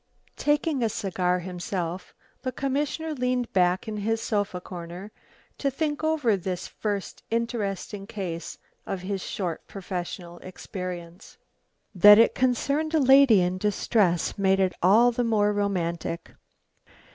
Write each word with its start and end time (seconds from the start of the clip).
Taking 0.37 0.81
a 0.81 0.89
cigar 0.89 1.37
himself, 1.41 2.15
the 2.41 2.51
commissioner 2.51 3.13
leaned 3.13 3.53
back 3.53 3.87
in 3.87 3.97
his 3.97 4.19
sofa 4.19 4.59
corner 4.59 5.11
to 5.59 5.69
think 5.69 6.03
over 6.03 6.35
this 6.35 6.67
first 6.67 7.21
interesting 7.29 8.07
case 8.07 8.57
of 8.87 9.03
his 9.03 9.21
short 9.21 9.67
professional 9.67 10.39
experience. 10.39 11.37
That 11.93 12.17
it 12.17 12.33
concerned 12.33 12.95
a 12.95 12.99
lady 12.99 13.41
in 13.43 13.59
distress 13.59 14.39
made 14.39 14.59
it 14.59 14.73
all 14.81 15.11
the 15.11 15.23
more 15.23 15.53
romantic. 15.53 16.33